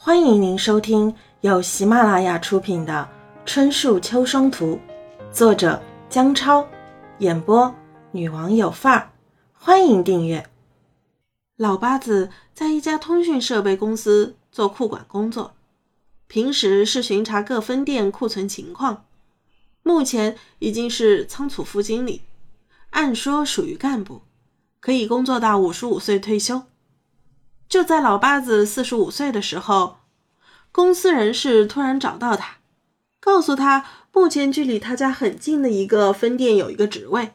[0.00, 3.06] 欢迎您收听由喜马拉雅出品的
[3.44, 4.78] 《春树秋霜图》，
[5.32, 6.64] 作者姜超，
[7.18, 7.74] 演播
[8.12, 9.10] 女王有范儿。
[9.52, 10.48] 欢迎订阅。
[11.56, 15.54] 老八子在一家通讯设备公司做库管工作，
[16.28, 19.04] 平时是巡查各分店库存情况。
[19.82, 22.22] 目前已经是仓储副经理，
[22.90, 24.22] 按说属于干部，
[24.78, 26.62] 可以工作到五十五岁退休。
[27.68, 29.98] 就在老八子四十五岁的时候，
[30.72, 32.56] 公司人事突然找到他，
[33.20, 37.34] 告诉他目前距离他家很近的一个分店有一个职位，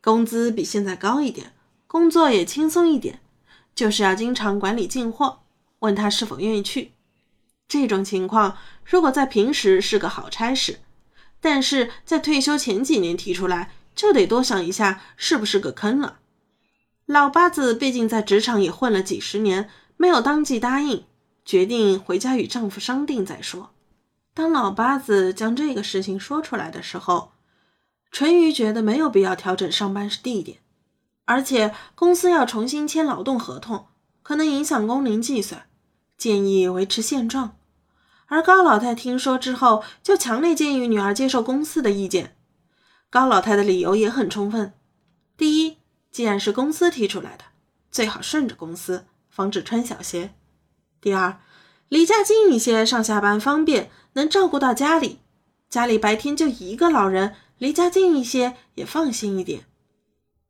[0.00, 1.52] 工资比现在高一点，
[1.86, 3.20] 工作也轻松一点，
[3.74, 5.40] 就是要经常管理进货，
[5.80, 6.92] 问他是否愿意去。
[7.68, 10.80] 这种情况如果在平时是个好差事，
[11.40, 16.20] 但是在退休前几年提出来，就得多想一下是不是个坑了。
[17.06, 21.04] 老八子毕竟在职场也混了几十年，没有当即答应，
[21.44, 23.70] 决定回家与丈夫商定再说。
[24.32, 27.32] 当老八子将这个事情说出来的时候，
[28.10, 30.58] 淳于觉得没有必要调整上班地点，
[31.24, 33.86] 而且公司要重新签劳动合同，
[34.22, 35.66] 可能影响工龄计算，
[36.16, 37.56] 建议维持现状。
[38.26, 42.36] 而高老太听说之后，就强烈建议女儿接受公司的意见。
[43.10, 44.72] 高老太的理由也很充分，
[45.36, 45.78] 第一。
[46.10, 47.44] 既然是公司提出来的，
[47.90, 50.32] 最好顺着公司，防止穿小鞋。
[51.00, 51.40] 第二，
[51.88, 55.18] 离家近一些，上下班方便，能照顾到家里。
[55.68, 59.64] 家里白天就一个老人，离家近一些也放心一点。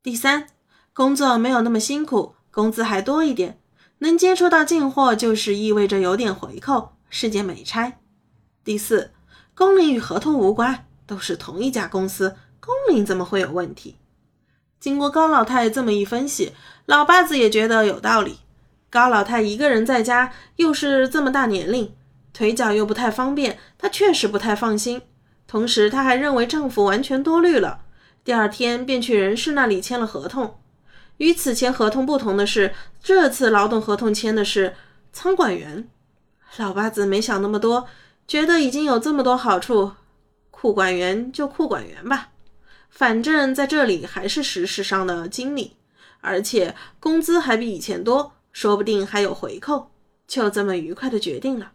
[0.02, 0.48] 第三，
[0.92, 3.58] 工作没有那么辛苦，工资还多一点，
[4.00, 7.94] 能接触到进货，就是意味着有点回扣，是件美差。
[8.62, 9.12] 第四，
[9.54, 13.96] 工龄与合同无关，都是同一家公司，工龄怎么会有问题？
[14.78, 16.52] 经过高老太这么一分析，
[16.84, 18.40] 老八子也觉得有道理。
[18.94, 21.92] 高老太一个人在家，又是这么大年龄，
[22.32, 25.02] 腿脚又不太方便，她确实不太放心。
[25.48, 27.80] 同时，她还认为丈夫完全多虑了。
[28.22, 30.60] 第二天便去人事那里签了合同。
[31.16, 32.72] 与此前合同不同的是，
[33.02, 34.76] 这次劳动合同签的是
[35.12, 35.88] 仓管员。
[36.58, 37.88] 老八子没想那么多，
[38.28, 39.90] 觉得已经有这么多好处，
[40.52, 42.28] 库管员就库管员吧。
[42.88, 45.76] 反正在这里还是实事上的经理，
[46.20, 49.90] 而且工资还比以前多，说不定还有回扣，
[50.26, 51.72] 就这么愉快的决定了。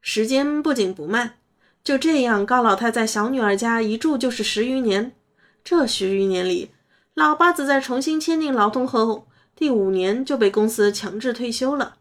[0.00, 1.38] 时间不紧不慢，
[1.82, 5.16] 就这样，高老太在小女儿家一住就是十余年。
[5.64, 6.70] 这十余年里，
[7.14, 9.26] 老八子在重新签订劳动合同，
[9.56, 11.96] 第五年就被公司强制退休了。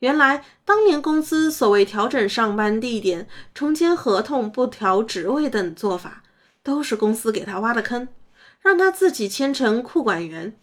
[0.00, 6.18] 原来当年公司所谓调整上班地点、重签合同、不调职位等做法。
[6.64, 8.06] 都是公司给他挖的坑，
[8.60, 10.56] 让他自己签成库管员，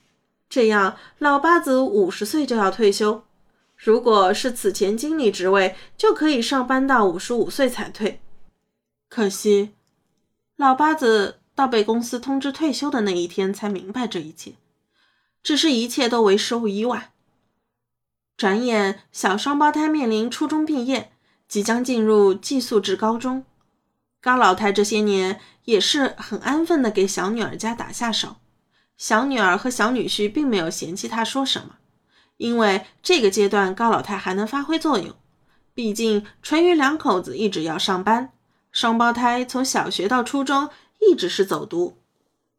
[0.50, 3.24] 这样老八子五十岁就要退休。
[3.78, 8.20] 如果是此前经理职位，就可以上班到五十五岁才退。
[9.08, 9.74] 可惜，
[10.58, 14.56] 老八子到被公司通知退休的那一天才明白这一切，
[15.42, 17.12] 只是一切都为时已晚。
[18.36, 21.12] 转眼，小双胞胎面临初中毕业，
[21.48, 23.46] 即将进入寄宿制高中。
[24.22, 28.36] 高老太这些年也是很安分的给小女儿家打下手，
[29.00, 31.78] 小女儿和小女婿并没有嫌弃她说什么，
[32.36, 35.16] 因为这个阶段高老太还能发挥作用。
[35.74, 38.34] 毕竟淳于两口子一直要上班，
[38.74, 41.98] 双胞胎从小学到初中一直是走读，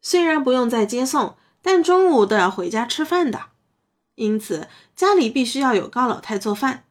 [0.01, 3.43] 虽然不用再接送，但中午都要回家吃饭的，
[4.15, 6.85] 因此家里必须要有高老太做饭。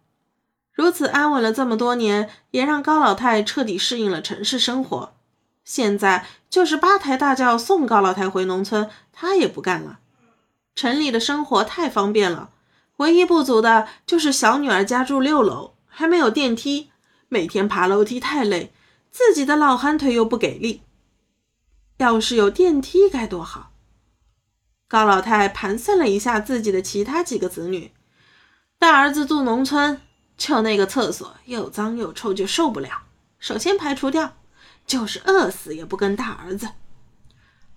[0.72, 5.14] 如此安稳了这么多年，也让高老太彻底适应了城市生活。
[5.64, 10.00] 现在就是八抬大轿送高老太回农村，她也不干了。
[10.74, 12.50] 城里的生活太方便了，
[12.96, 16.90] 唯一不足的就是小女儿家住六楼，还没有电梯，
[17.28, 18.72] 每天爬楼梯太累，
[19.10, 20.82] 自己的老寒腿又不给力。
[21.98, 23.70] 要是有电梯该多好！
[24.88, 27.92] 高老太盘算了一下自己的其他几个子女，
[28.78, 30.00] 大儿子住农村。
[30.36, 33.02] 就那个厕所又脏又臭，就受不了。
[33.38, 34.38] 首先排除掉，
[34.90, 36.70] 就是饿死也不跟大儿子。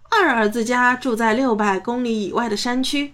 [0.10, 3.14] 二儿子家住在六百公里以外的山区，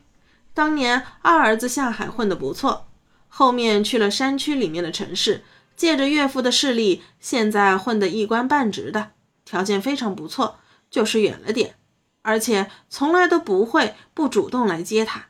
[0.54, 2.88] 当年二儿子下海混得不错，
[3.28, 5.44] 后面去了山区里面的城市，
[5.76, 9.12] 借着岳父的势力，现在混得一官半职的，
[9.44, 10.60] 条件非常不错，
[10.90, 11.76] 就是远了点，
[12.22, 15.26] 而且从来都不会不主动来接他，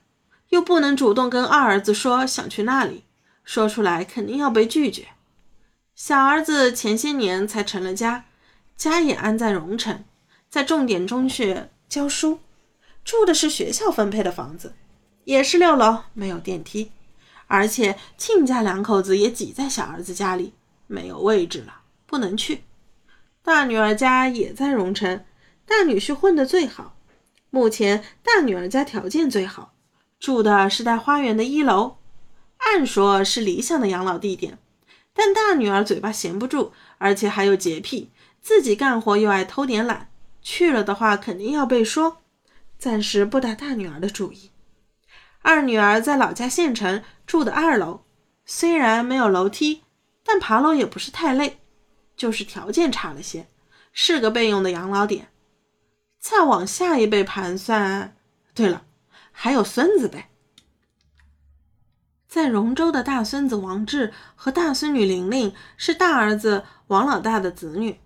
[0.49, 3.05] 又不能主动跟二儿子说想去那里。
[3.43, 5.07] 说出来肯定要被拒绝。
[5.95, 8.25] 小儿子前些年才成了家，
[8.79, 10.05] 家也安在荣城，
[10.49, 12.39] 在重点中学教书，
[13.03, 14.73] 住的是学校分配的房子，
[15.25, 16.93] 也是六楼，没有电梯，
[17.47, 20.53] 而且亲家两口子也挤在小儿子家里，
[20.87, 22.63] 没有位置了，不能去。
[23.43, 25.25] 大女儿家也在荣城，
[25.65, 26.95] 大女婿混得最好。
[27.49, 29.73] 目前大女儿家条件最好，
[30.21, 31.97] 住的是带花园的一楼，
[32.59, 34.57] 按说是理想的养老地点。
[35.13, 38.09] 但大女儿嘴巴闲不住，而且还有洁癖，
[38.41, 40.09] 自己干活又爱偷点懒，
[40.41, 42.21] 去了的话肯定要被说。
[42.77, 44.51] 暂时不打大女儿的主意。
[45.41, 48.05] 二女儿在老家县城住的二楼，
[48.45, 49.83] 虽然没有楼梯，
[50.23, 51.59] 但爬楼也不是太累，
[52.15, 53.47] 就是条件差了些，
[53.91, 55.29] 是个备用的养老点。
[56.19, 58.15] 再往下一辈盘算，
[58.53, 58.85] 对了，
[59.31, 60.29] 还有孙子呗。
[62.27, 67.99] 在荣州的大孙子王志和大孙女玲玲是大儿子王老大的子女。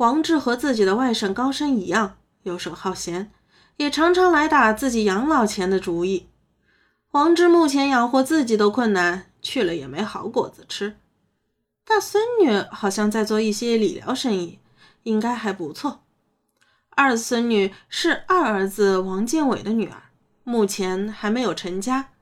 [0.00, 3.30] 王志和自己的外甥高升一样，游手好闲，
[3.76, 6.30] 也常常来打自己养老钱的主意。
[7.10, 10.96] 王志目前养活自己都困难，去了也没好果子吃。
[11.84, 14.60] 大孙女好像在做一些理疗生意，
[15.02, 16.02] 应该还不错。
[16.96, 20.04] 二孙女是二儿子王建伟的女儿，
[20.44, 22.12] 目前还没有成家，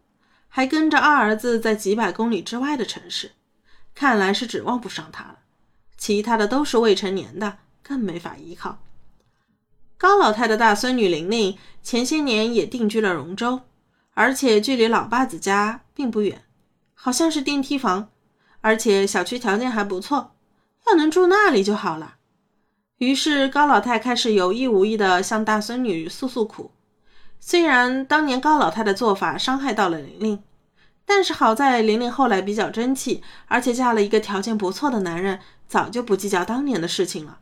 [0.48, 3.30] 还跟着二儿子在几百公里之外的城市，
[3.94, 5.38] 看来是指望不上他了。
[5.96, 8.78] 其他的都是未成年的，更没法依靠。
[9.96, 13.62] 高老太的大孙女玲玲前些年也定居了荣州。
[14.14, 16.42] 而且距离老爸子家并不远，
[16.92, 18.10] 好像是电梯房，
[18.60, 20.34] 而且小区条件还不错，
[20.88, 22.16] 要能住那里就好了。
[22.96, 26.72] 于是高老太开始有意无意地向大孙女诉诉苦。
[27.38, 30.42] 虽然当年高老太的做法伤害到了玲玲，
[31.06, 35.38] 但是好在玲玲后来比较争气，而且嫁了一个条件不错的男人，
[35.68, 37.38] 早就不计较当年的事情了，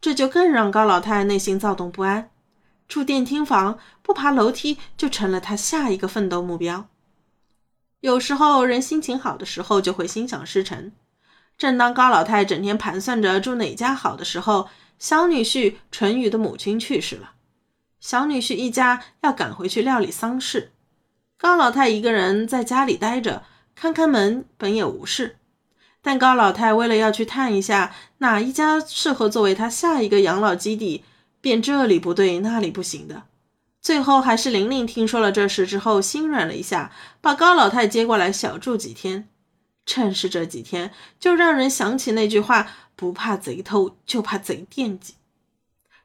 [0.00, 2.30] 这就更让高老太内心躁动不安。
[2.88, 6.88] 住电梯房不爬楼梯，就成了她下一个奋斗目标。
[8.00, 10.90] 有时候人心情好的时候，就会心想事成。
[11.58, 14.68] 正当高老太整天盘算着住哪家好的时候，
[14.98, 17.32] 小女婿淳宇的母亲去世了，
[18.00, 20.72] 小女婿一家要赶回去料理丧事。
[21.36, 23.44] 高老太一个人在家里待着，
[23.74, 25.36] 看看门，本也无事。
[26.02, 31.04] 但高老太为了要去探一下哪一家适合作为他下一个养老基地。
[31.42, 33.22] 便这里不对，那里不行的，
[33.80, 36.92] 最后还是玲玲听说了这事之后，心软了一下，
[37.22, 39.26] 把高老太接过来小住几天。
[39.86, 45.14] 正是这几天，就让人想起那句话：不怕贼偷，就怕贼惦记。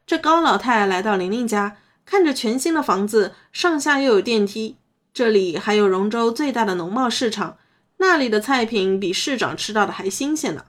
[0.07, 1.75] 这高老太来到玲玲家，
[2.05, 4.77] 看着全新的房子，上下又有电梯，
[5.13, 7.57] 这里还有荣州最大的农贸市场，
[7.97, 10.65] 那里的菜品比市长吃到的还新鲜呢。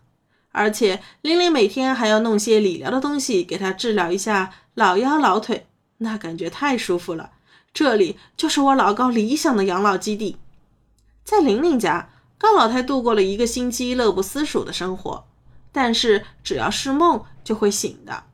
[0.53, 5.67] 而且玲玲每天还要弄些理疗的东西给她治疗一下老腰老腿，
[5.99, 7.33] 那感觉太舒服了。
[7.75, 10.39] 这里就是我老高理想的养老基地。
[11.25, 12.09] 在玲玲家，
[12.39, 15.27] 高老太度过了一个星期乐不思蜀的生活，
[15.73, 18.25] 但是只要是梦就会醒的。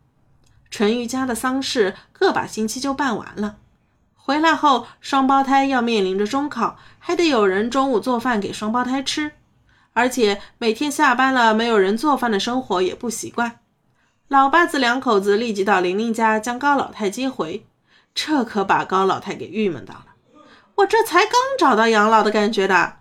[0.70, 3.56] 淳于家的丧事个把星期就办完了，
[4.24, 9.32] 回来后双胞胎要面临着中考，还得有人中午做饭给双胞胎吃。
[9.94, 13.58] 而且每天下班了，没有人做饭的生活也不习惯。
[14.28, 17.66] 老八子两口子立即到玲玲家将高老太接回，
[18.14, 20.06] 这可把高老太给郁闷到了。
[20.76, 22.98] 我这才刚找到养老的感觉的，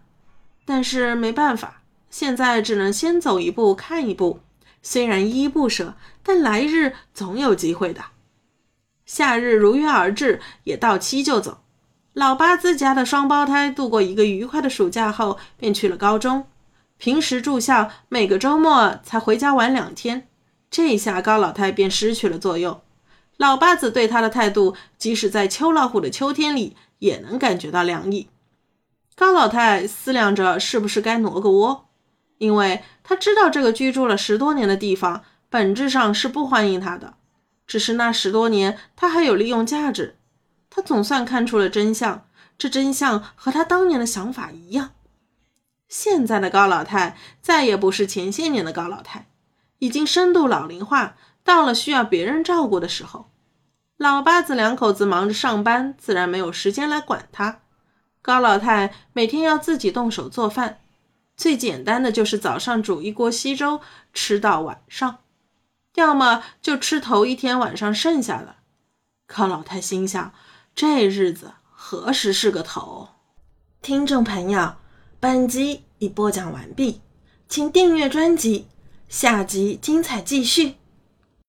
[0.65, 4.41] 但是没办法，现在只能先走一步看一步。
[4.81, 8.01] 虽然依依不舍，但来日总有机会的。
[9.13, 11.65] 夏日如约而至，也到期就走。
[12.13, 16.47] 老八子家的双胞胎度过一个愉快的暑假后，便去了高中。
[16.97, 20.29] 平时住校，每个周末才回家玩两天。
[20.69, 22.79] 这下高老太便失去了作用。
[23.35, 28.29] 老八子对他的态度，即使在秋老虎的秋天里，也能感觉到凉意。
[29.17, 31.89] 高老太思量着是不是该挪个窝，
[32.37, 37.15] 因为他知道这个居住了十多年的地方，本质上是不欢迎他的。
[37.71, 40.17] 只是那十多年，他还有利用价值。
[40.69, 44.91] 他总算看出了真相，这真相和他当年的想法一样。
[45.87, 49.27] 现在的高老太再也不是前些年的高老太，
[49.79, 53.31] 已经深度老龄化，到了需要别人照顾的时候。
[53.95, 57.61] 老八子两口子忙着上班，自然没有时间来管他。
[58.21, 60.81] 高老太每天要自己动手做饭，
[61.37, 63.79] 最简单的就是早上煮一锅稀粥，
[64.13, 65.19] 吃到晚上，
[65.95, 68.55] 要么就吃头一天晚上剩下的。
[69.27, 70.33] 康老太心想：
[70.73, 73.09] 这日子何时是个头？
[73.81, 74.75] 听众朋友。
[75.19, 77.01] 本集已播讲完毕，
[77.47, 78.67] 请订阅专辑，
[79.07, 80.77] 下集精彩继续。